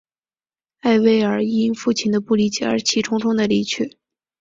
[0.79, 3.99] 艾薇尔因父亲的不理解而气冲冲地离去。